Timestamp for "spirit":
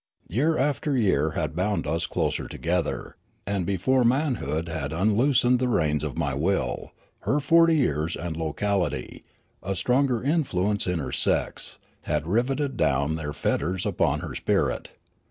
14.33-14.89